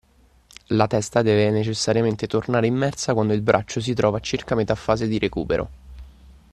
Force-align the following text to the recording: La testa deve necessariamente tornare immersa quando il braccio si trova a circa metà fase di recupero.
La 0.69 0.87
testa 0.87 1.21
deve 1.21 1.51
necessariamente 1.51 2.25
tornare 2.25 2.65
immersa 2.65 3.13
quando 3.13 3.33
il 3.33 3.41
braccio 3.43 3.79
si 3.79 3.93
trova 3.93 4.17
a 4.17 4.19
circa 4.19 4.55
metà 4.55 4.73
fase 4.73 5.07
di 5.07 5.19
recupero. 5.19 5.69